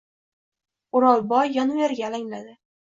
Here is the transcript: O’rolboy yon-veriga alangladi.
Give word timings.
O’rolboy 1.01 1.55
yon-veriga 1.59 2.11
alangladi. 2.13 2.63